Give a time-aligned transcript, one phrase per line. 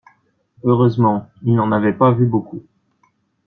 [0.63, 2.63] Heureusement, il n’en avait pas vu beaucoup.